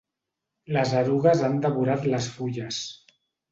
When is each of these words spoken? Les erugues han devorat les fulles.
Les 0.77 0.93
erugues 1.01 1.45
han 1.49 1.61
devorat 1.67 2.09
les 2.15 2.33
fulles. 2.41 2.83